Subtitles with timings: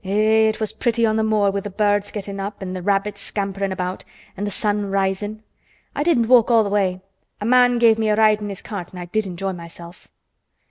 [0.03, 0.49] "Eh!
[0.49, 3.71] it was pretty on th' moor with th' birds gettin' up an' th' rabbits scamperin'
[3.71, 4.03] about
[4.35, 5.43] an' th' sun risin'.
[5.95, 7.01] I didn't walk all th' way.
[7.39, 10.07] A man gave me a ride in his cart an' I did enjoy myself."